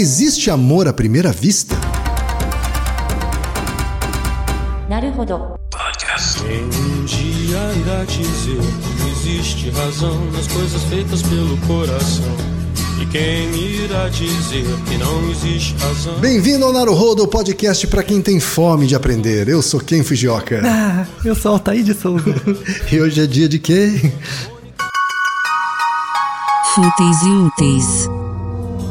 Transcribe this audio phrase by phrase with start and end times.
[0.00, 1.74] Existe amor à primeira vista?
[5.72, 6.40] Podcast.
[6.40, 12.36] Quem um dia irá dizer que existe razão nas coisas feitas pelo coração?
[13.02, 16.14] E quem irá dizer que não existe razão?
[16.20, 19.48] Bem-vindo ao Naruhodo, podcast para quem tem fome de aprender.
[19.48, 20.62] Eu sou Ken Fujioka.
[20.64, 22.36] Ah, eu sou Altair de Souza.
[22.92, 24.12] e hoje é dia de quê?
[26.76, 28.08] Fúteis e úteis.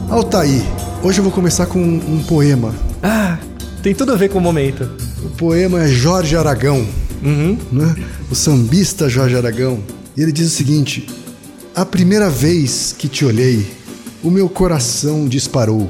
[0.09, 0.61] Altair,
[1.03, 2.75] Hoje eu vou começar com um, um poema.
[3.01, 3.37] Ah,
[3.81, 4.89] tem tudo a ver com o momento.
[5.23, 6.85] O poema é Jorge Aragão,
[7.23, 7.57] Uhum.
[7.71, 7.95] né?
[8.29, 9.79] o sambista Jorge Aragão.
[10.15, 11.07] E ele diz o seguinte:
[11.75, 13.65] A primeira vez que te olhei,
[14.23, 15.89] o meu coração disparou.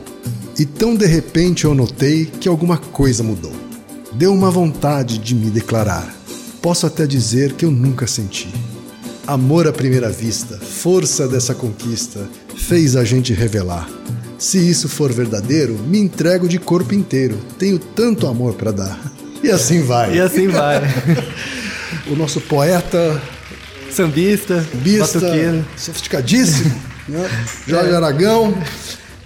[0.60, 3.54] E tão de repente eu notei que alguma coisa mudou.
[4.14, 6.16] Deu uma vontade de me declarar.
[6.62, 8.50] Posso até dizer que eu nunca senti.
[9.28, 13.88] Amor à primeira vista, força dessa conquista, fez a gente revelar.
[14.38, 17.38] Se isso for verdadeiro, me entrego de corpo inteiro.
[17.58, 19.12] Tenho tanto amor para dar.
[19.44, 20.16] E assim vai.
[20.16, 20.82] E assim vai.
[22.10, 23.22] O nosso poeta,
[23.90, 25.66] Sambista, bista, batuqueiro.
[25.76, 26.74] sofisticadíssimo,
[27.08, 27.30] né?
[27.66, 28.58] Jorge Aragão,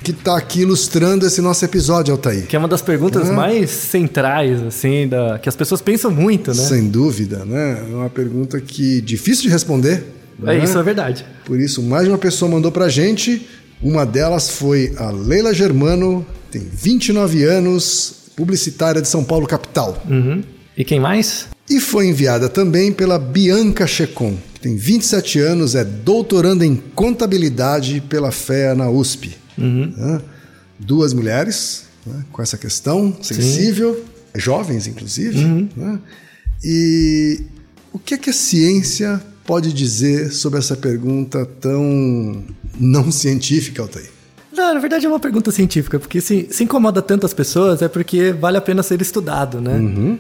[0.04, 2.48] que está aqui ilustrando esse nosso episódio, Altair.
[2.48, 6.64] Que é uma das perguntas mais centrais, assim, da, que as pessoas pensam muito, né?
[6.64, 7.84] Sem dúvida, né?
[7.92, 10.04] É uma pergunta que difícil de responder.
[10.44, 10.64] É né?
[10.64, 11.26] isso, é verdade.
[11.46, 13.48] Por isso, mais de uma pessoa mandou pra gente.
[13.82, 20.02] Uma delas foi a Leila Germano, tem 29 anos, publicitária de São Paulo, capital.
[20.10, 20.44] Uhum.
[20.78, 21.48] E quem mais?
[21.70, 28.02] E foi enviada também pela Bianca Checon, que tem 27 anos, é doutoranda em contabilidade
[28.02, 29.38] pela FEA na USP.
[29.58, 30.22] Né?
[30.80, 34.04] Duas mulheres né, com essa questão sensível,
[34.36, 35.70] jovens inclusive.
[35.76, 36.00] né?
[36.64, 37.42] E
[37.94, 42.44] o que, é que a ciência pode dizer sobre essa pergunta tão
[42.80, 44.10] não científica, Altair?
[44.54, 48.34] Não, na verdade é uma pergunta científica, porque se, se incomoda tantas pessoas é porque
[48.34, 49.80] vale a pena ser estudado, né?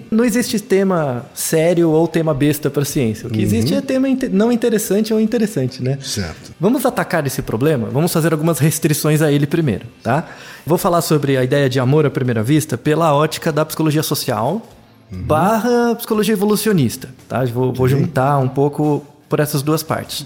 [0.09, 3.27] Não existe tema sério ou tema besta para ciência.
[3.27, 5.97] O que existe é tema inte- não interessante ou interessante, né?
[6.01, 6.53] Certo.
[6.59, 7.89] Vamos atacar esse problema?
[7.91, 10.25] Vamos fazer algumas restrições a ele primeiro, tá?
[10.65, 14.65] Vou falar sobre a ideia de amor à primeira vista pela ótica da psicologia social
[15.11, 17.43] barra psicologia evolucionista, tá?
[17.45, 20.25] Vou, vou juntar um pouco por essas duas partes.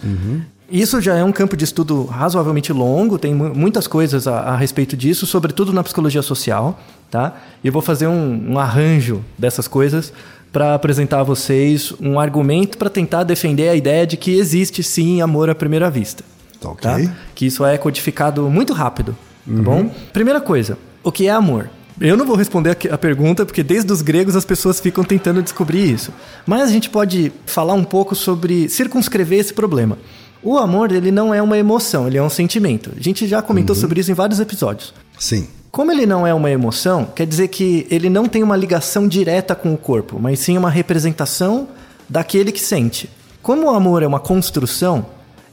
[0.69, 4.57] Isso já é um campo de estudo razoavelmente longo, tem mu- muitas coisas a, a
[4.57, 6.79] respeito disso, sobretudo na psicologia social,
[7.11, 7.35] tá?
[7.63, 10.11] E eu vou fazer um, um arranjo dessas coisas
[10.51, 15.22] para apresentar a vocês um argumento para tentar defender a ideia de que existe sim
[15.22, 16.23] amor à primeira vista.
[16.59, 16.89] Tá ok.
[17.05, 17.13] Tá?
[17.35, 19.91] Que isso é codificado muito rápido, tá bom?
[20.13, 21.69] Primeira coisa, o que é amor?
[22.00, 25.89] Eu não vou responder a pergunta, porque desde os gregos as pessoas ficam tentando descobrir
[25.89, 26.11] isso.
[26.45, 29.97] Mas a gente pode falar um pouco sobre circunscrever esse problema.
[30.44, 32.91] O amor, ele não é uma emoção, ele é um sentimento.
[32.95, 34.94] A gente já comentou sobre isso em vários episódios.
[35.17, 35.47] Sim.
[35.72, 39.55] Como ele não é uma emoção, quer dizer que ele não tem uma ligação direta
[39.55, 41.67] com o corpo, mas sim uma representação
[42.07, 43.09] daquele que sente.
[43.41, 45.05] Como o amor é uma construção,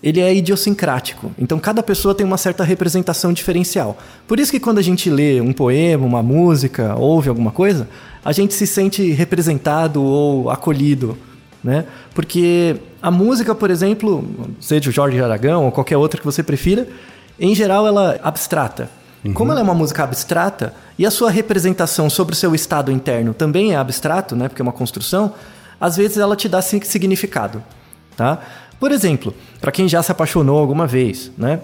[0.03, 1.31] ele é idiosincrático.
[1.39, 3.97] Então cada pessoa tem uma certa representação diferencial.
[4.27, 7.89] Por isso que quando a gente lê um poema, uma música, ouve alguma coisa,
[8.25, 11.17] a gente se sente representado ou acolhido,
[11.63, 11.85] né?
[12.15, 14.25] Porque a música, por exemplo,
[14.61, 16.89] seja o Jorge Aragão ou qualquer outra que você prefira,
[17.39, 18.91] em geral ela é abstrata.
[19.35, 23.33] Como ela é uma música abstrata e a sua representação sobre o seu estado interno
[23.33, 25.33] também é abstrato, né, porque é uma construção,
[25.81, 27.63] às vezes ela te dá si- significado,
[28.17, 28.41] tá?
[28.83, 31.61] Por exemplo, para quem já se apaixonou alguma vez, né?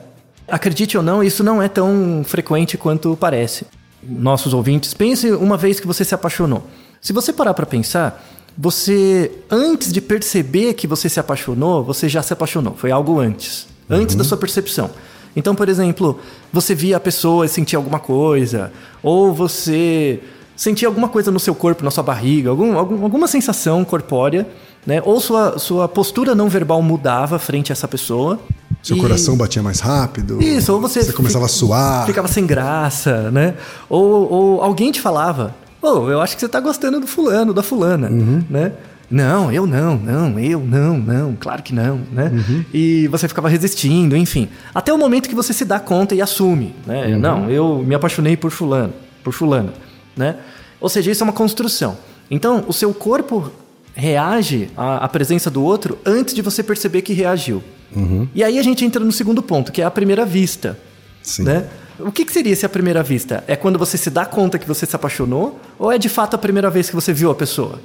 [0.47, 3.67] Acredite ou não, isso não é tão frequente quanto parece.
[4.01, 6.63] Nossos ouvintes, pense uma vez que você se apaixonou.
[7.01, 8.25] Se você parar para pensar,
[8.57, 12.77] você antes de perceber que você se apaixonou, você já se apaixonou.
[12.77, 14.89] Foi algo antes, antes da sua percepção.
[15.35, 16.21] Então, por exemplo,
[16.53, 20.21] você via a pessoa e sentia alguma coisa, ou você
[20.59, 24.47] sentia alguma coisa no seu corpo, na sua barriga, algum, algum- alguma sensação corpórea,
[24.85, 25.01] né?
[25.05, 28.41] Ou sua, sua postura não verbal mudava frente a essa pessoa.
[28.83, 30.43] Seu E- coração batia mais rápido.
[30.43, 31.03] isso, ou você.
[31.03, 32.05] Você começava a suar.
[32.07, 33.55] Ficava sem graça, né?
[33.89, 37.63] Ou, ou alguém te falava: Ô, eu acho que você tá gostando do fulano, da
[37.63, 38.43] fulana, Uhum.
[38.51, 38.73] né?
[39.11, 42.31] Não, eu não, não, eu não, não, claro que não, né?
[42.35, 42.65] Uhum.
[42.75, 44.49] E você ficava resistindo, enfim.
[44.75, 47.07] Até o momento que você se dá conta e assume, né?
[47.15, 47.19] Uhum.
[47.19, 48.93] Não, eu me apaixonei por fulano,
[49.25, 49.73] por fulana,
[50.19, 50.37] né?
[50.81, 51.97] Ou seja, isso é uma construção.
[52.31, 53.51] Então, o seu corpo
[53.95, 57.63] reage à, à presença do outro antes de você perceber que reagiu.
[57.95, 58.29] Uhum.
[58.35, 60.79] E aí a gente entra no segundo ponto, que é a primeira vista.
[61.23, 61.45] Sim.
[61.45, 61.67] Né?
[61.99, 63.43] O que, que seria esse à primeira vista?
[63.49, 65.59] É quando você se dá conta que você se apaixonou?
[65.79, 67.81] Ou é de fato a primeira vez que você viu a pessoa?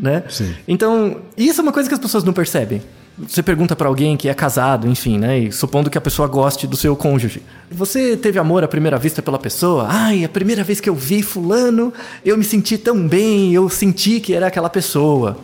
[0.00, 0.24] Né?
[0.28, 0.54] Sim.
[0.66, 2.82] Então, isso é uma coisa que as pessoas não percebem.
[3.18, 5.38] Você pergunta pra alguém que é casado, enfim, né?
[5.38, 7.42] E supondo que a pessoa goste do seu cônjuge.
[7.70, 9.86] Você teve amor à primeira vista pela pessoa?
[9.88, 11.92] Ai, a primeira vez que eu vi fulano,
[12.24, 15.38] eu me senti tão bem, eu senti que era aquela pessoa.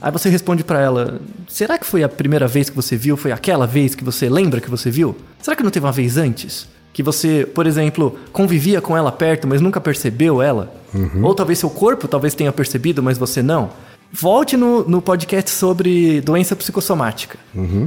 [0.00, 3.16] Aí você responde pra ela: Será que foi a primeira vez que você viu?
[3.16, 5.16] Foi aquela vez que você lembra que você viu?
[5.42, 6.68] Será que não teve uma vez antes?
[6.92, 10.72] Que você, por exemplo, convivia com ela perto, mas nunca percebeu ela?
[11.22, 13.70] Ou talvez seu corpo talvez tenha percebido, mas você não?
[14.12, 17.38] Volte no, no podcast sobre doença psicossomática.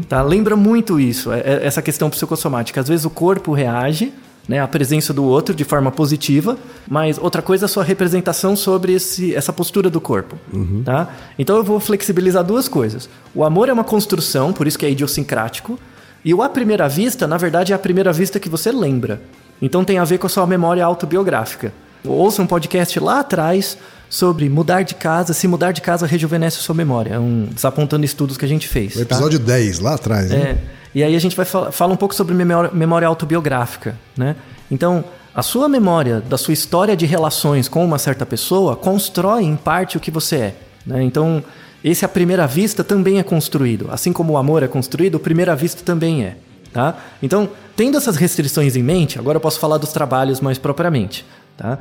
[0.07, 0.21] Tá?
[0.21, 2.79] Lembra muito isso, é- é- essa questão psicossomática.
[2.79, 4.13] Às vezes o corpo reage
[4.47, 6.57] né, à presença do outro de forma positiva,
[6.87, 10.35] mas outra coisa é a sua representação sobre esse, essa postura do corpo.
[10.83, 11.09] Tá?
[11.39, 13.09] Então eu vou flexibilizar duas coisas.
[13.33, 15.79] O amor é uma construção, por isso que é idiosincrático,
[16.23, 19.21] e o à primeira vista, na verdade, é a primeira vista que você lembra.
[19.59, 21.73] Então tem a ver com a sua memória autobiográfica.
[22.05, 23.77] Ouça um podcast lá atrás
[24.11, 27.13] sobre mudar de casa, se mudar de casa rejuvenesce a sua memória.
[27.13, 28.93] É um desapontando estudos que a gente fez.
[28.93, 29.15] O tá?
[29.15, 30.37] episódio 10, lá atrás, né?
[30.37, 30.57] É.
[30.93, 34.35] E aí a gente vai falar fala um pouco sobre memória, memória autobiográfica, né?
[34.69, 39.55] Então, a sua memória da sua história de relações com uma certa pessoa constrói em
[39.55, 40.55] parte o que você é,
[40.85, 41.01] né?
[41.03, 41.41] Então,
[41.81, 45.55] esse à primeira vista também é construído, assim como o amor é construído, o primeira
[45.55, 46.35] vista também é,
[46.73, 46.97] tá?
[47.23, 51.25] Então, tendo essas restrições em mente, agora eu posso falar dos trabalhos mais propriamente,
[51.55, 51.79] tá?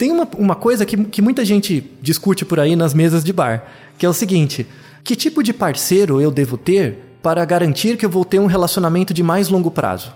[0.00, 3.66] Tem uma, uma coisa que, que muita gente discute por aí nas mesas de bar,
[3.98, 4.66] que é o seguinte:
[5.04, 9.12] que tipo de parceiro eu devo ter para garantir que eu vou ter um relacionamento
[9.12, 10.10] de mais longo prazo?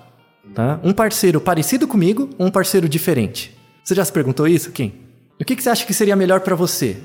[0.55, 0.81] Tá?
[0.83, 3.55] Um parceiro parecido comigo ou um parceiro diferente?
[3.85, 4.91] Você já se perguntou isso, Kim?
[5.39, 6.97] O que, que você acha que seria melhor para você?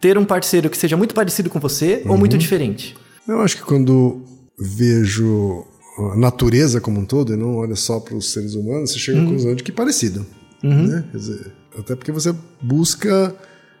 [0.00, 2.96] Ter um parceiro que seja muito parecido com você ou muito diferente?
[3.26, 4.22] Eu acho que quando
[4.56, 5.66] vejo
[5.98, 9.20] a natureza como um todo, e não olha só para os seres humanos, você chega
[9.20, 10.24] à conclusão de que é parecido.
[10.62, 11.04] Né?
[11.10, 13.34] Quer dizer, até porque você busca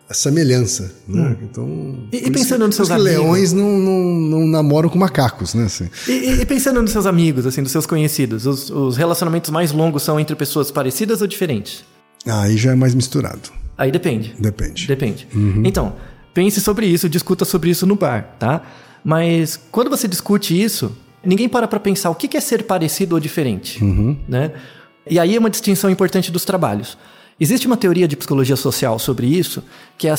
[0.08, 0.92] a semelhança.
[1.06, 1.36] Né?
[1.42, 3.12] Então, E- e isso pensando que- nos seus isso amigos?
[3.12, 4.02] leões não, não,
[4.40, 5.64] não namoram com macacos, né?
[5.64, 5.88] Assim.
[6.08, 10.02] E, e- pensando nos seus amigos, assim, dos seus conhecidos, os, os relacionamentos mais longos
[10.02, 11.84] são entre pessoas parecidas ou diferentes?
[12.26, 13.50] Aí já é mais misturado.
[13.78, 14.34] Aí depende.
[14.38, 14.86] Depende.
[14.86, 15.28] Depende.
[15.64, 15.94] Então,
[16.34, 18.62] pense sobre isso, discuta sobre isso no bar, tá?
[19.02, 20.94] Mas quando você discute isso,
[21.24, 23.82] ninguém para pra pensar o que é ser parecido ou diferente,
[24.28, 24.52] né?
[25.08, 26.98] E aí é uma distinção importante dos trabalhos.
[27.40, 29.62] Existe uma teoria de psicologia social sobre isso,
[29.96, 30.16] que é a,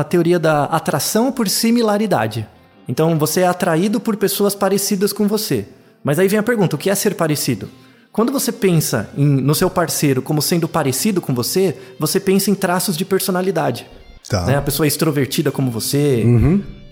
[0.00, 2.46] a teoria da atração por similaridade.
[2.88, 5.66] Então, você é atraído por pessoas parecidas com você.
[6.02, 7.68] Mas aí vem a pergunta, o que é ser parecido?
[8.12, 12.54] Quando você pensa em- no seu parceiro como sendo parecido com você, você pensa em
[12.54, 13.86] traços de personalidade.
[14.28, 14.44] Tá.
[14.44, 14.56] Né?
[14.56, 16.22] A pessoa é extrovertida como você.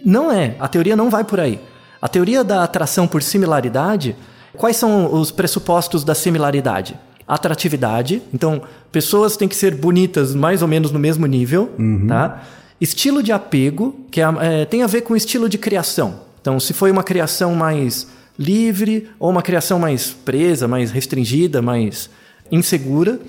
[0.04, 0.56] Não é.
[0.58, 1.60] A teoria não vai por aí.
[2.00, 4.16] A teoria da atração por similaridade,
[4.56, 6.96] quais são os pressupostos da similaridade?
[7.26, 8.22] Atratividade.
[8.32, 11.70] Então, pessoas têm que ser bonitas mais ou menos no mesmo nível,
[12.08, 12.42] tá?
[12.80, 16.20] Estilo de apego, que é, é, tem a ver com estilo de criação.
[16.40, 18.08] Então, se foi uma criação mais
[18.38, 22.10] livre ou uma criação mais presa, mais restringida, mais
[22.50, 23.20] insegura.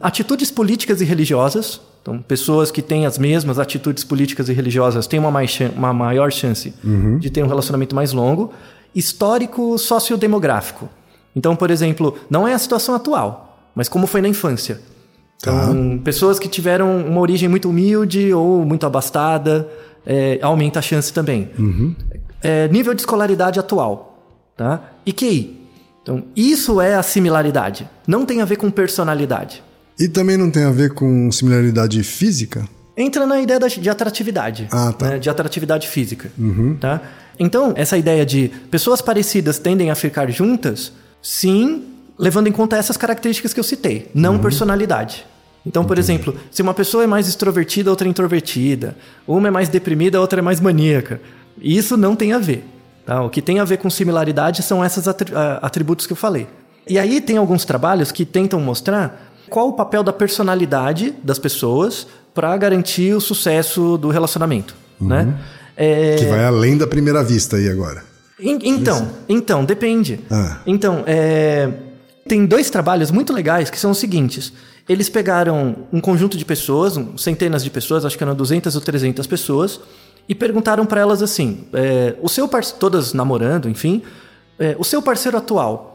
[0.00, 1.80] Atitudes políticas e religiosas.
[2.02, 6.30] Então, pessoas que têm as mesmas atitudes políticas e religiosas têm uma, mais uma maior
[6.30, 6.72] chance
[7.20, 8.52] de ter um relacionamento mais longo.
[8.94, 10.88] Histórico sociodemográfico.
[11.36, 14.80] Então, por exemplo, não é a situação atual, mas como foi na infância.
[15.38, 19.68] Então, pessoas que tiveram uma origem muito humilde ou muito abastada,
[20.06, 21.50] é, aumenta a chance também.
[22.42, 24.18] É, nível de escolaridade atual,
[24.56, 24.92] tá?
[25.04, 25.60] E QI.
[26.02, 27.86] Então, isso é a similaridade.
[28.06, 29.62] Não tem a ver com personalidade.
[29.98, 32.66] E também não tem a ver com similaridade física?
[32.96, 34.68] Entra na ideia de atratividade.
[34.70, 35.10] Ah, tá.
[35.10, 35.18] né?
[35.18, 36.30] De atratividade física.
[36.80, 37.02] Tá?
[37.38, 40.92] Então, essa ideia de pessoas parecidas tendem a ficar juntas,
[41.22, 41.84] sim,
[42.18, 45.26] levando em conta essas características que eu citei, não personalidade.
[45.64, 48.96] Então, por exemplo, se uma pessoa é mais extrovertida, outra é introvertida,
[49.26, 51.20] uma é mais deprimida, outra é mais maníaca,
[51.60, 52.64] isso não tem a ver.
[53.04, 53.22] tá?
[53.22, 56.46] O que tem a ver com similaridade são esses ah, atributos que eu falei.
[56.88, 62.06] E aí tem alguns trabalhos que tentam mostrar qual o papel da personalidade das pessoas
[62.32, 65.34] para garantir o sucesso do relacionamento, né?
[65.76, 68.04] É, Que vai além da primeira vista aí agora.
[68.40, 70.20] En- então, então, depende.
[70.30, 70.58] Ah.
[70.66, 71.70] Então, é,
[72.28, 74.52] tem dois trabalhos muito legais que são os seguintes.
[74.88, 79.26] Eles pegaram um conjunto de pessoas, centenas de pessoas, acho que eram 200 ou 300
[79.26, 79.80] pessoas,
[80.28, 84.02] e perguntaram para elas assim: é, o seu parceiro, todas namorando, enfim,
[84.58, 85.94] é, o seu parceiro atual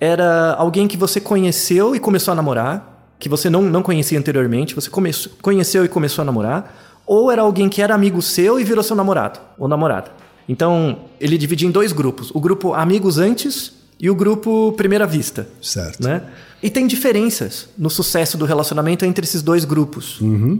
[0.00, 4.74] era alguém que você conheceu e começou a namorar, que você não, não conhecia anteriormente,
[4.74, 8.64] você começou, conheceu e começou a namorar, ou era alguém que era amigo seu e
[8.64, 10.10] virou seu namorado ou namorada.
[10.52, 15.48] Então, ele dividia em dois grupos: o grupo amigos antes e o grupo Primeira Vista.
[15.62, 16.02] Certo.
[16.02, 16.22] Né?
[16.62, 20.18] E tem diferenças no sucesso do relacionamento entre esses dois grupos.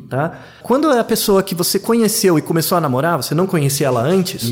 [0.09, 0.39] Tá?
[0.63, 4.01] Quando é a pessoa que você conheceu e começou a namorar, você não conhecia ela
[4.01, 4.51] antes,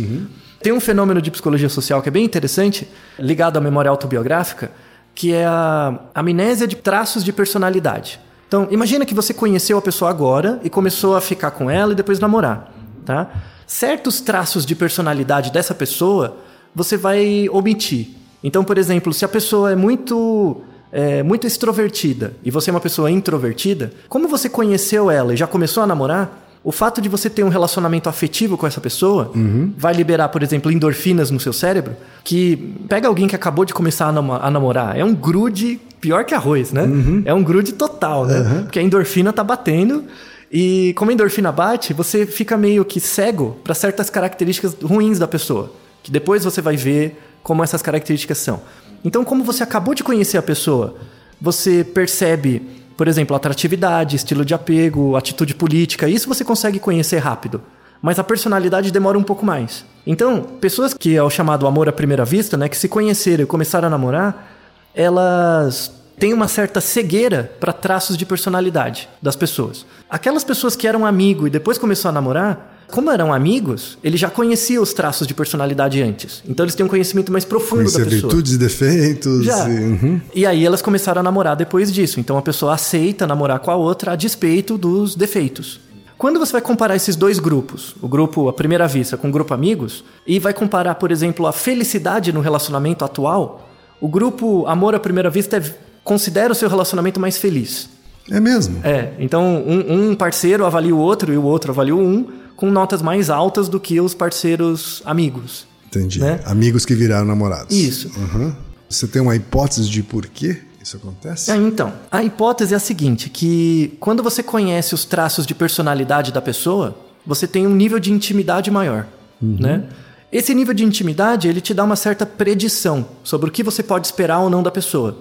[0.63, 2.87] tem um fenômeno de psicologia social que é bem interessante,
[3.19, 4.71] ligado à memória autobiográfica,
[5.15, 8.21] que é a amnésia de traços de personalidade.
[8.47, 11.97] Então, imagina que você conheceu a pessoa agora e começou a ficar com ela e
[11.97, 12.71] depois namorar,
[13.07, 13.31] tá?
[13.73, 16.39] Certos traços de personalidade dessa pessoa
[16.75, 18.09] você vai omitir.
[18.43, 20.61] Então, por exemplo, se a pessoa é muito
[20.91, 25.47] é, muito extrovertida e você é uma pessoa introvertida, como você conheceu ela e já
[25.47, 29.31] começou a namorar, o fato de você ter um relacionamento afetivo com essa pessoa
[29.79, 34.09] vai liberar, por exemplo, endorfinas no seu cérebro, que pega alguém que acabou de começar
[34.09, 36.83] a, namo- a namorar, é um grude pior que arroz, né?
[37.25, 38.63] É um grude total, né?
[38.63, 40.05] Porque a endorfina tá batendo
[40.51, 45.29] e como a endorfina bate, você fica meio que cego para certas características ruins da
[45.29, 48.61] pessoa, que depois você vai ver como essas características são.
[49.05, 50.97] Então, como você acabou de conhecer a pessoa,
[51.41, 52.61] você percebe,
[52.97, 57.63] por exemplo, atratividade, estilo de apego, atitude política, isso você consegue conhecer rápido.
[58.03, 59.85] Mas a personalidade demora um pouco mais.
[60.07, 63.47] Então, pessoas que é o chamado amor à primeira vista, né, que se conheceram e
[63.47, 64.51] começaram a namorar,
[64.95, 69.85] elas têm uma certa cegueira para traços de personalidade das pessoas.
[70.09, 74.29] Aquelas pessoas que eram amigo e depois começou a namorar, como eram amigos, ele já
[74.29, 76.43] conhecia os traços de personalidade antes.
[76.47, 78.21] Então eles têm um conhecimento mais profundo Conhecer da pessoa.
[78.23, 79.45] virtudes e defeitos.
[79.47, 79.69] Já.
[79.69, 80.21] E, uhum.
[80.35, 82.21] E aí elas começaram a namorar depois disso.
[82.21, 85.81] Então a pessoa aceita namorar com a outra a despeito dos defeitos.
[86.19, 89.55] Quando você vai comparar esses dois grupos, o grupo à primeira vista com o grupo
[89.55, 93.71] amigos, e vai comparar, por exemplo, a felicidade no relacionamento atual,
[94.03, 95.75] o grupo amor à primeira vista é-
[96.05, 97.89] considera o seu relacionamento mais feliz.
[98.31, 98.81] É mesmo.
[98.85, 102.27] É, então um, um parceiro avalia o outro e o outro avalia o um
[102.57, 105.67] com notas mais altas do que os parceiros amigos.
[105.87, 106.21] Entendi.
[106.21, 106.41] né?
[106.45, 107.77] Amigos que viraram namorados.
[107.77, 108.11] Isso.
[108.17, 108.55] Uhum.
[108.89, 111.51] Você tem uma hipótese de por que isso acontece?
[111.51, 116.33] Ah, então, a hipótese é a seguinte, que quando você conhece os traços de personalidade
[116.33, 119.07] da pessoa, você tem um nível de intimidade maior,
[119.41, 119.85] né?
[120.33, 124.07] Esse nível de intimidade, ele te dá uma certa predição sobre o que você pode
[124.07, 125.19] esperar ou não da pessoa.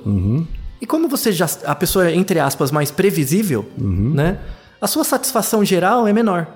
[0.82, 4.38] E como você já a pessoa é entre aspas mais previsível, né?
[4.82, 6.48] A sua satisfação geral é menor.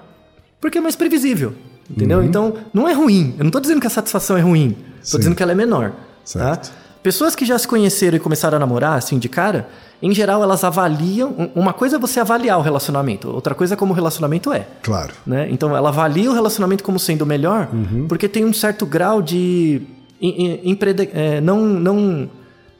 [0.62, 1.53] Porque é mais previsível,
[1.89, 2.24] entendeu?
[2.24, 3.36] Então, não é ruim.
[3.38, 4.72] Eu não tô dizendo que a satisfação é ruim.
[4.72, 5.18] Tô Sim.
[5.18, 5.92] dizendo que ela é menor,
[6.24, 6.70] Certo.
[6.70, 6.75] tá?
[7.03, 9.68] Pessoas que já se conheceram e começaram a namorar, assim, de cara,
[10.01, 11.36] em geral elas avaliam.
[11.38, 14.65] um- Uma coisa é você avaliar o relacionamento, outra coisa é como o relacionamento é.
[14.82, 15.12] Claro.
[15.27, 15.50] Né?
[15.51, 17.68] Então ela avalia o relacionamento como sendo melhor,
[18.08, 19.82] porque tem um certo grau de.
[20.22, 22.30] em- em- imprede- é, não, não,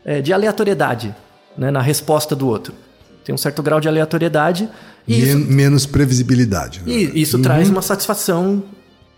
[0.06, 1.14] é, de aleatoriedade
[1.58, 2.74] né, na resposta do outro.
[3.24, 4.68] Tem um certo grau de aleatoriedade.
[5.08, 6.82] E Men- isso, Menos previsibilidade.
[6.86, 6.92] né?
[6.94, 8.64] e isso traz uma satisfação,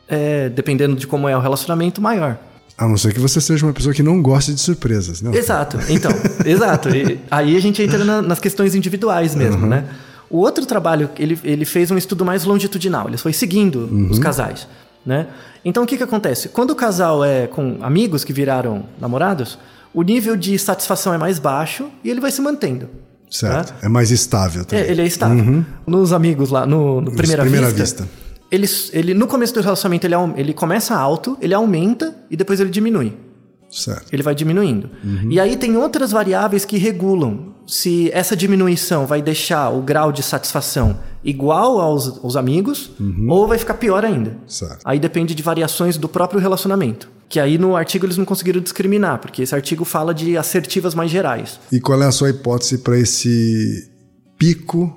[0.08, 2.38] é, dependendo de como é o relacionamento, maior.
[2.78, 5.36] A não ser que você seja uma pessoa que não gosta de surpresas, né?
[5.36, 6.12] Exato, então,
[6.46, 6.90] exato.
[6.96, 9.86] E aí a gente entra na- nas questões individuais mesmo, né?
[10.30, 14.68] O outro trabalho, ele, ele fez um estudo mais longitudinal, ele foi seguindo os casais,
[15.06, 15.28] né?
[15.64, 16.50] Então o que que acontece?
[16.50, 19.58] Quando o casal é com amigos que viraram namorados,
[19.96, 22.90] o nível de satisfação é mais baixo e ele vai se mantendo.
[23.32, 23.74] Certo.
[23.74, 23.80] tá?
[23.82, 24.86] É mais estável também.
[24.86, 25.66] É, ele é estável.
[25.88, 28.10] Nos amigos lá, no, no primeira, primeira vista, vista.
[28.52, 32.70] Ele, ele, no começo do relacionamento, ele, ele começa alto, ele aumenta e depois ele
[32.70, 33.25] diminui
[33.70, 34.14] Certo.
[34.14, 34.90] ele vai diminuindo.
[35.30, 40.22] E aí tem outras variáveis que regulam se essa diminuição vai deixar o grau de
[40.22, 42.92] satisfação igual aos, aos amigos
[43.28, 44.38] ou vai ficar pior ainda.
[44.48, 44.80] Certo.
[44.86, 47.10] Aí depende de variações do próprio relacionamento.
[47.28, 51.10] Que aí no artigo eles não conseguiram discriminar, porque esse artigo fala de assertivas mais
[51.10, 51.60] gerais.
[51.72, 53.90] E qual é a sua hipótese para esse
[54.38, 54.96] pico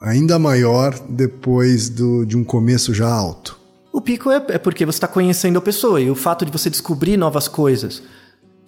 [0.00, 3.56] ainda maior depois do, de um começo já alto?
[3.92, 6.68] O pico é, é porque você está conhecendo a pessoa e o fato de você
[6.70, 8.02] descobrir novas coisas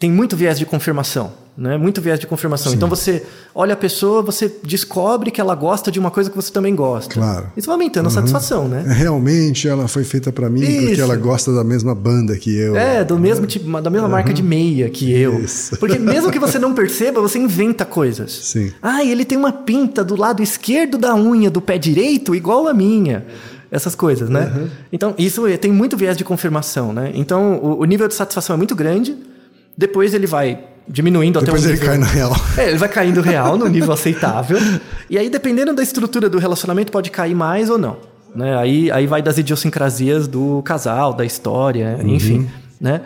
[0.01, 1.77] tem muito viés de confirmação, né?
[1.77, 2.73] Muito viés de confirmação.
[2.73, 3.23] Então você
[3.55, 7.13] olha a pessoa, você descobre que ela gosta de uma coisa que você também gosta.
[7.13, 7.53] Claro.
[7.55, 8.83] Isso vai aumentando a satisfação, né?
[8.87, 11.03] Realmente ela foi feita para mim porque Isso.
[11.03, 12.75] ela gosta da mesma banda que eu.
[12.77, 15.39] É, do mesmo tipo, da mesma marca de meia que eu.
[15.41, 15.77] Isso.
[15.77, 18.33] Porque mesmo que você não perceba, você inventa coisas.
[18.33, 18.73] Sim.
[18.81, 22.73] Ah, ele tem uma pinta do lado esquerdo da unha do pé direito igual a
[22.73, 23.27] minha.
[23.71, 24.69] Essas coisas, né?
[24.93, 27.13] Então, isso é- tem muito viés de confirmação, né?
[27.15, 29.17] Então, o, o nível de satisfação é muito grande.
[29.77, 32.37] Depois ele vai diminuindo Depois até um ele nível- cai na real.
[32.59, 34.59] É, ele vai caindo real no nível aceitável.
[35.09, 37.97] E aí, dependendo da estrutura do relacionamento, pode cair mais ou não.
[38.35, 38.57] Né?
[38.59, 42.49] Aí, aí vai das idiosincrasias do casal, da história, enfim.
[42.81, 43.01] Né?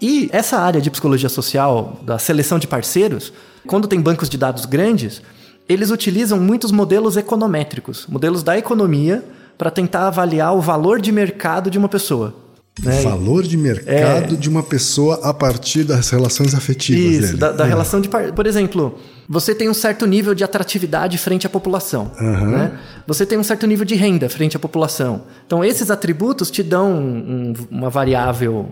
[0.00, 3.32] E essa área de psicologia social, da seleção de parceiros,
[3.66, 5.20] quando tem bancos de dados grandes,
[5.68, 9.24] eles utilizam muitos modelos econométricos, modelos da economia,
[9.58, 12.34] para tentar avaliar o valor de mercado de uma pessoa.
[12.82, 13.00] Né?
[13.00, 17.36] Valor de mercado de uma pessoa a partir das relações afetivas Isso, dele.
[17.38, 17.68] da, da É.
[17.68, 18.08] relação de.
[18.10, 22.12] Por exemplo, você tem um certo nível de atratividade frente à população.
[22.20, 22.78] né?
[23.06, 25.22] Você tem um certo nível de renda frente à população.
[25.46, 28.68] Então, esses atributos te dão um- uma variável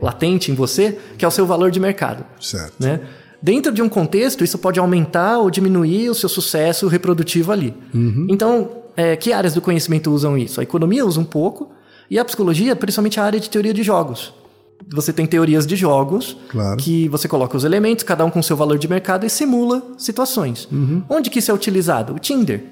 [0.00, 2.24] latente em você, que é o seu valor de mercado.
[2.40, 2.74] Certo.
[2.78, 3.00] né?
[3.42, 7.72] Dentro de um contexto, isso pode aumentar ou diminuir o seu sucesso reprodutivo ali.
[8.28, 10.58] Então, é, que áreas do conhecimento usam isso?
[10.60, 11.70] A economia usa um pouco,
[12.10, 14.34] e a psicologia, principalmente a área de teoria de jogos.
[14.90, 16.76] Você tem teorias de jogos Claro.
[16.78, 20.68] que você coloca os elementos, cada um com seu valor de mercado, e simula situações.
[21.08, 22.14] Onde que isso é utilizado?
[22.14, 22.64] O Tinder.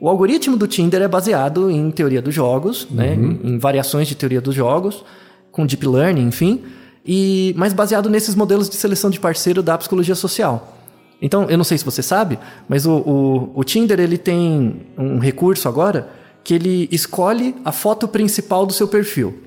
[0.00, 3.14] O algoritmo do Tinder é baseado em teoria dos jogos, né?
[3.14, 5.04] em, em variações de teoria dos jogos,
[5.50, 6.62] com deep learning, enfim,
[7.04, 10.75] e mas baseado nesses modelos de seleção de parceiro da psicologia social.
[11.20, 15.18] Então, eu não sei se você sabe, mas o, o, o Tinder ele tem um
[15.18, 16.08] recurso agora
[16.44, 19.42] que ele escolhe a foto principal do seu perfil.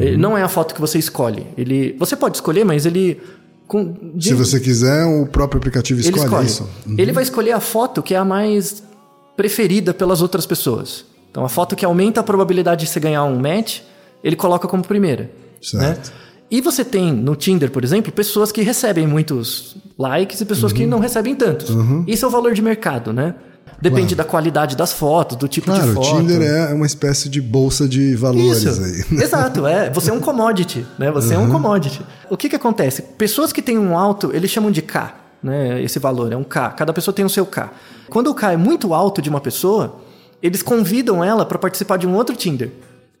[0.00, 1.46] Ele não é a foto que você escolhe.
[1.58, 3.20] Ele, você pode escolher, mas ele
[3.66, 6.46] com, de- Se você quiser, o próprio aplicativo escolhe, escolhe.
[6.46, 6.68] isso.
[6.98, 8.82] Ele vai escolher a foto que é a mais
[9.36, 11.04] preferida pelas outras pessoas.
[11.30, 13.80] Então, a foto que aumenta a probabilidade de você ganhar um match,
[14.22, 15.30] ele coloca como primeira.
[15.60, 16.08] Certo.
[16.08, 16.14] Né?
[16.54, 20.78] E você tem no Tinder, por exemplo, pessoas que recebem muitos likes e pessoas Uhum.
[20.78, 21.68] que não recebem tantos.
[22.06, 23.34] Isso é o valor de mercado, né?
[23.82, 26.16] Depende da qualidade das fotos, do tipo Claro, de o foto.
[26.16, 28.84] Tinder é uma espécie de bolsa de valores Isso.
[28.84, 29.04] aí.
[29.18, 29.24] né?
[29.24, 29.90] Exato, é.
[29.90, 31.10] Você é um commodity, né?
[31.10, 32.00] Você é um commodity.
[32.30, 33.02] O que que acontece?
[33.02, 35.82] Pessoas que têm um alto, eles chamam de K, né?
[35.82, 36.70] Esse valor é um K.
[36.70, 37.68] Cada pessoa tem o seu K.
[38.08, 39.96] Quando o K é muito alto de uma pessoa,
[40.40, 42.70] eles convidam ela para participar de um outro Tinder,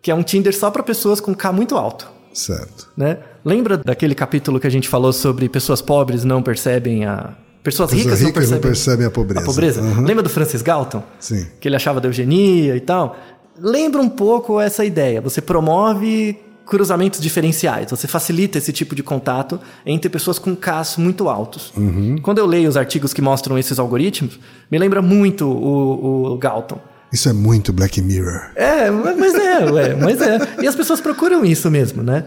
[0.00, 2.13] que é um Tinder só para pessoas com K muito alto.
[2.34, 2.88] Certo.
[2.96, 3.18] Né?
[3.44, 7.34] Lembra daquele capítulo que a gente falou sobre pessoas pobres não percebem a.
[7.62, 9.40] Pessoas Pessoas ricas, não ricas não percebem, percebem a pobreza.
[9.40, 9.80] A pobreza?
[9.80, 10.04] Uhum.
[10.04, 11.02] Lembra do Francis Galton?
[11.18, 11.46] Sim.
[11.58, 13.16] Que ele achava da eugenia e tal.
[13.58, 15.22] Lembra um pouco essa ideia.
[15.22, 17.90] Você promove cruzamentos diferenciais.
[17.90, 21.72] Você facilita esse tipo de contato entre pessoas com Ks muito altos.
[21.76, 22.16] Uhum.
[22.20, 24.38] Quando eu leio os artigos que mostram esses algoritmos,
[24.70, 26.78] me lembra muito o, o Galton.
[27.14, 28.50] Isso é muito Black Mirror.
[28.56, 30.38] É, mas é, ué, mas é.
[30.62, 32.24] E as pessoas procuram isso mesmo, né?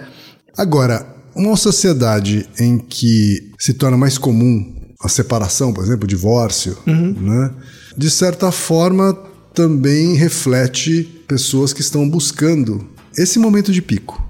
[0.57, 6.77] Agora, uma sociedade em que se torna mais comum a separação, por exemplo, o divórcio,
[6.87, 7.13] Uhum.
[7.19, 7.51] né?
[7.97, 9.13] de certa forma
[9.53, 14.23] também reflete pessoas que estão buscando esse momento de pico.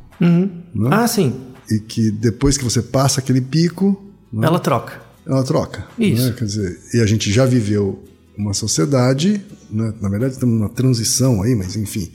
[0.90, 1.36] Ah, sim.
[1.70, 4.02] E que depois que você passa aquele pico,
[4.34, 4.94] né, Ela troca.
[5.28, 5.86] ela troca.
[6.00, 6.26] Isso.
[6.28, 6.34] né?
[6.38, 8.04] Quer dizer, e a gente já viveu
[8.38, 9.94] uma sociedade, né?
[10.00, 12.12] na verdade estamos numa transição aí, mas enfim,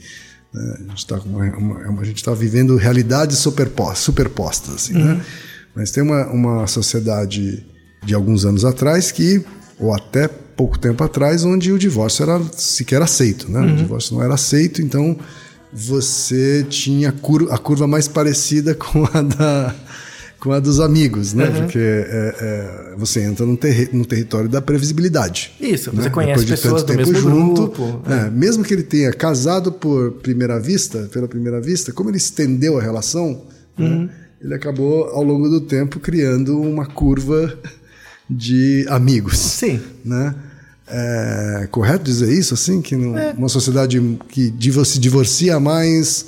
[0.53, 0.77] né?
[0.87, 5.21] a gente está tá vivendo realidades superpostas, superpostas assim, né?
[5.75, 7.65] Mas tem uma, uma sociedade
[8.05, 9.43] de alguns anos atrás que,
[9.79, 13.59] ou até pouco tempo atrás, onde o divórcio era sequer aceito, né?
[13.59, 15.17] O divórcio não era aceito, então
[15.71, 17.09] você tinha
[17.49, 19.75] a curva mais parecida com a da
[20.43, 21.45] com a dos amigos, né?
[21.61, 22.35] Porque é,
[22.91, 25.53] é, você entra no, terri- no território da previsibilidade.
[25.61, 26.09] Isso, você né?
[26.09, 28.01] conhece Depois de pessoas do tempo mesmo junto, grupo.
[28.11, 32.77] é, mesmo que ele tenha casado por primeira vista, pela primeira vista, como ele estendeu
[32.77, 33.41] a relação,
[33.77, 34.09] né, Uhum.
[34.41, 37.57] ele acabou ao longo do tempo criando uma curva
[38.29, 39.37] de amigos.
[39.37, 39.79] Sim.
[40.03, 40.35] Né?
[40.87, 42.81] É correto dizer isso, assim?
[42.81, 43.31] Que num- É.
[43.37, 44.53] uma sociedade que
[44.85, 46.25] se divorcia mais,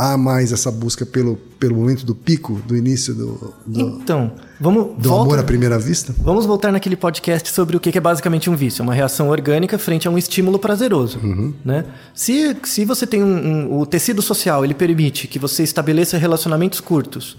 [0.00, 4.96] há mais essa busca pelo, pelo momento do pico, do início do, do, Então, vamos.
[4.96, 6.14] do volta- amor à primeira vista?
[6.18, 10.08] Vamos voltar naquele podcast sobre o que é basicamente um vício, uma reação orgânica frente
[10.08, 11.18] a um estímulo prazeroso,
[11.64, 11.84] né?
[12.14, 13.26] Se, se você tem um,
[13.72, 17.36] um- o tecido social, ele permite que você estabeleça relacionamentos curtos,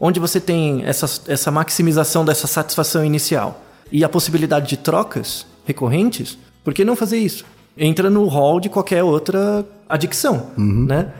[0.00, 6.38] onde você tem essa, essa maximização dessa satisfação inicial e a possibilidade de trocas recorrentes,
[6.64, 7.44] por que não fazer isso?
[7.76, 11.12] Entra no hall de qualquer outra adicção, né?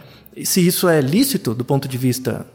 [0.44, 2.46] Se isso é lícito do ponto de vista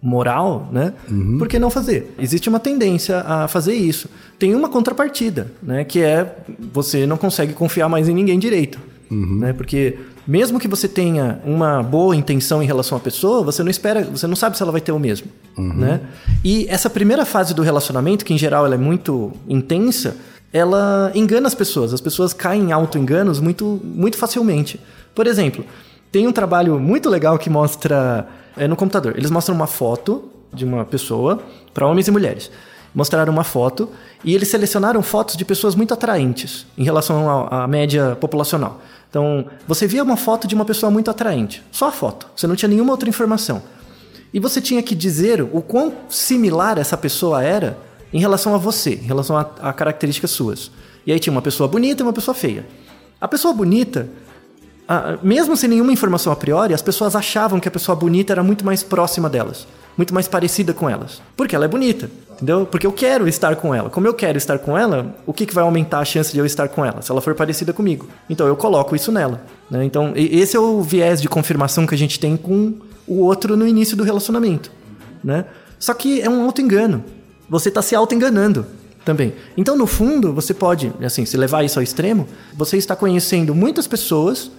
[0.00, 0.92] moral, né?
[1.38, 2.14] Por que não fazer?
[2.18, 4.08] Existe uma tendência a fazer isso.
[4.38, 5.84] Tem uma contrapartida, né?
[5.84, 6.36] Que é
[6.72, 8.78] você não consegue confiar mais em ninguém direito,
[9.10, 9.52] né?
[9.52, 14.04] Porque mesmo que você tenha uma boa intenção em relação à pessoa, você não espera,
[14.04, 16.00] você não sabe se ela vai ter o mesmo, né?
[16.44, 20.16] E essa primeira fase do relacionamento, que em geral ela é muito intensa,
[20.52, 21.92] ela engana as pessoas.
[21.92, 24.78] As pessoas caem em auto-enganos muito, muito facilmente.
[25.14, 25.64] Por exemplo,
[26.10, 29.14] tem um trabalho muito legal que mostra é, no computador.
[29.16, 31.42] Eles mostram uma foto de uma pessoa
[31.74, 32.50] para homens e mulheres.
[32.94, 33.90] Mostraram uma foto
[34.24, 38.80] e eles selecionaram fotos de pessoas muito atraentes em relação à à média populacional.
[39.10, 42.54] Então, você via uma foto de uma pessoa muito atraente, só a foto, você não
[42.54, 43.62] tinha nenhuma outra informação.
[44.32, 47.78] E você tinha que dizer o quão similar essa pessoa era
[48.12, 50.70] em relação a você, em relação a, a características suas.
[51.06, 52.66] E aí tinha uma pessoa bonita e uma pessoa feia.
[53.18, 54.08] A pessoa bonita
[55.22, 58.64] mesmo sem nenhuma informação a priori, as pessoas achavam que a pessoa bonita era muito
[58.64, 61.20] mais próxima delas, muito mais parecida com elas.
[61.36, 62.64] Porque ela é bonita, entendeu?
[62.64, 63.90] Porque eu quero estar com ela.
[63.90, 66.46] Como eu quero estar com ela, o que, que vai aumentar a chance de eu
[66.46, 67.02] estar com ela?
[67.02, 68.08] Se ela for parecida comigo.
[68.30, 69.42] Então eu coloco isso nela.
[69.70, 69.84] Né?
[69.84, 72.74] Então, esse é o viés de confirmação que a gente tem com
[73.06, 74.70] o outro no início do relacionamento.
[75.22, 75.44] Né?
[75.78, 77.04] Só que é um auto-engano.
[77.48, 78.66] Você está se auto-enganando
[79.04, 79.34] também.
[79.56, 83.86] Então, no fundo, você pode, assim, se levar isso ao extremo, você está conhecendo muitas
[83.86, 84.50] pessoas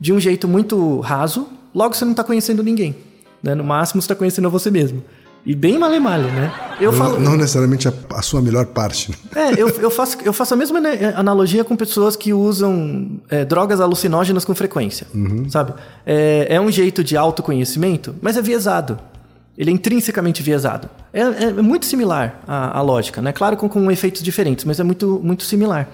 [0.00, 2.96] de um jeito muito raso, logo você não está conhecendo ninguém.
[3.42, 3.54] Né?
[3.54, 5.02] No máximo, você está conhecendo você mesmo.
[5.46, 6.50] E bem male-male, né?
[6.80, 9.10] Eu não, falo, não necessariamente a, a sua melhor parte.
[9.10, 9.16] né?
[9.34, 13.44] é, eu, eu, faço, eu faço a mesma né, analogia com pessoas que usam é,
[13.44, 15.06] drogas alucinógenas com frequência,
[15.50, 15.74] sabe?
[16.06, 18.98] É, é um jeito de autoconhecimento, mas é viesado.
[19.56, 20.88] Ele é intrinsecamente viesado.
[21.12, 23.30] É, é muito similar à, à lógica, né?
[23.30, 25.88] Claro, com, com efeitos diferentes, mas é muito, muito similar.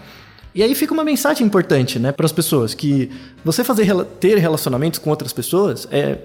[0.55, 3.11] E aí fica uma mensagem importante, né, para as pessoas que
[3.45, 6.19] você fazer ter relacionamentos com outras pessoas é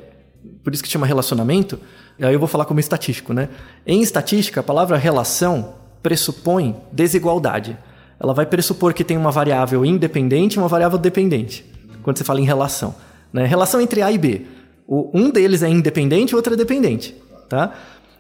[0.64, 1.80] por isso que chama relacionamento.
[2.20, 3.50] Aí eu vou falar como estatístico, né?
[3.86, 7.78] Em estatística, a palavra relação pressupõe desigualdade.
[8.20, 11.66] Ela vai pressupor que tem uma variável independente e uma variável dependente.
[12.04, 12.96] Quando você fala em relação,
[13.34, 13.46] né?
[13.46, 14.42] Relação entre A e B.
[14.88, 17.16] O, um deles é independente, o outro é dependente,
[17.50, 17.74] tá?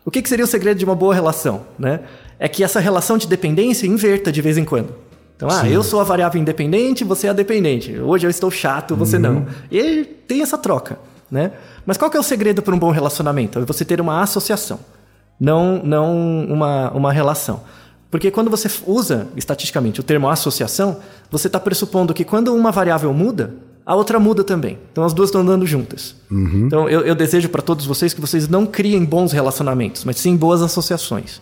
[0.03, 2.01] O que, que seria o segredo de uma boa relação, né?
[2.37, 4.93] É que essa relação de dependência inverta de vez em quando.
[5.35, 7.97] Então, ah, eu sou a variável independente, você é a dependente.
[7.99, 9.45] Hoje eu estou chato, você não.
[9.69, 10.97] E tem essa troca,
[11.29, 11.51] né?
[11.85, 13.59] Mas qual que é o segredo para um bom relacionamento?
[13.59, 14.79] É você ter uma associação,
[15.39, 17.61] não, não uma, uma relação.
[18.09, 20.97] Porque quando você usa, estatisticamente, o termo associação,
[21.29, 23.53] você está pressupondo que quando uma variável muda,
[23.85, 24.79] a outra muda também.
[24.91, 26.15] Então as duas estão andando juntas.
[26.65, 30.37] Então eu, eu desejo para todos vocês que vocês não criem bons relacionamentos, mas sim
[30.37, 31.41] boas associações.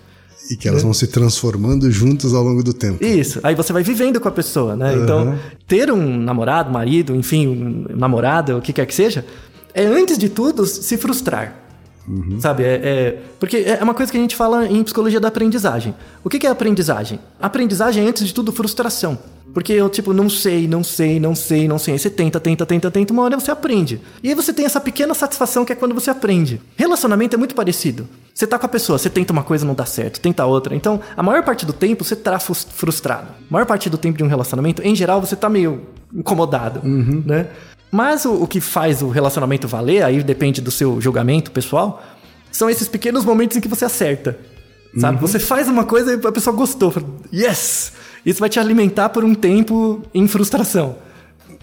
[0.50, 3.04] E que elas vão se transformando juntas ao longo do tempo.
[3.04, 3.40] Isso.
[3.44, 4.94] Aí você vai vivendo com a pessoa, né?
[4.96, 9.26] Então, ter um namorado, marido, enfim, um namorada, o que quer que seja,
[9.74, 11.60] é antes de tudo se frustrar.
[12.40, 12.64] Sabe?
[12.64, 15.96] É, é- porque é uma coisa que a gente fala em psicologia da aprendizagem.
[16.24, 17.18] O que que é aprendizagem?
[17.42, 19.18] Aprendizagem é, antes de tudo, frustração.
[19.54, 21.94] Porque eu, tipo, não sei, não sei, não sei, não sei.
[21.94, 24.02] Aí você tenta, tenta, tenta, tenta, uma hora você aprende.
[24.24, 26.60] E aí você tem essa pequena satisfação que é quando você aprende.
[26.76, 28.08] Relacionamento é muito parecido.
[28.34, 30.76] Você tá com a pessoa, você tenta uma coisa, não dá certo, tenta outra.
[30.76, 33.28] Então, a maior parte do tempo você tá frus- frustrado.
[33.28, 37.48] A maior parte do tempo de um relacionamento, em geral, você tá meio incomodado, né?
[37.92, 42.04] Mas o, o que faz o relacionamento valer, aí depende do seu julgamento pessoal,
[42.52, 44.36] são esses pequenos momentos em que você acerta.
[44.98, 45.20] Sabe?
[45.22, 46.94] Você faz uma coisa e a pessoa gostou.
[47.32, 47.94] Yes!
[48.26, 50.96] Isso vai te alimentar por um tempo em frustração.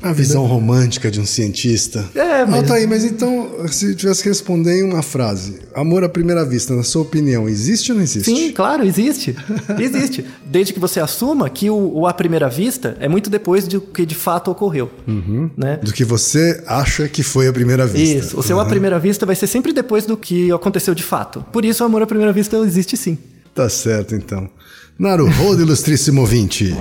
[0.02, 2.08] A visão romântica de um cientista.
[2.14, 6.42] É, mas- Altair, mas então, se tivesse que responder em uma frase, amor à primeira
[6.42, 8.24] vista, na sua opinião, existe ou não existe?
[8.34, 9.36] Sim, claro, existe.
[9.78, 10.24] Existe.
[10.46, 14.06] Desde que você assuma que o, o à primeira vista é muito depois do que
[14.06, 14.90] de fato ocorreu.
[15.54, 15.76] Né?
[15.82, 18.18] Do que você acha que foi a primeira vista.
[18.26, 18.38] Isso.
[18.40, 21.44] O seu à primeira vista vai ser sempre depois do que aconteceu de fato.
[21.52, 23.18] Por isso, o amor à primeira vista existe sim.
[23.54, 24.48] Tá certo, então.
[25.00, 26.76] Naruhodo, ilustríssimo ouvinte.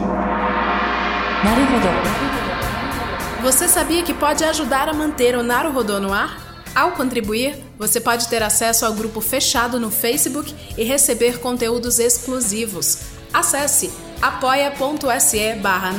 [3.41, 6.65] Você sabia que pode ajudar a manter o Naruhodo no ar?
[6.75, 12.97] Ao contribuir, você pode ter acesso ao grupo fechado no Facebook e receber conteúdos exclusivos.
[13.33, 13.89] Acesse
[14.21, 15.93] apoia.se barra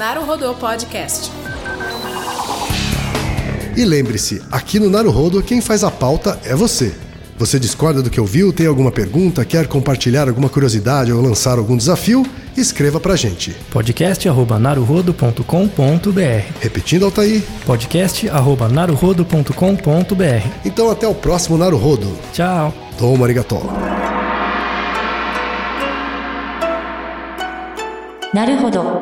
[0.60, 1.32] Podcast.
[3.74, 6.94] E lembre-se, aqui no Naruhodo quem faz a pauta é você.
[7.39, 11.75] Você discorda do que ouviu, tem alguma pergunta, quer compartilhar alguma curiosidade ou lançar algum
[11.75, 12.25] desafio?
[12.55, 13.53] Escreva pra gente.
[13.71, 17.43] podcast.naruhodo.com.br Repetindo, Altair.
[17.65, 22.17] podcast.naruhodo.com.br Então até o próximo Naruhodo.
[22.31, 22.73] Tchau!
[22.97, 23.59] Toma arigato.
[28.35, 29.01] なるほど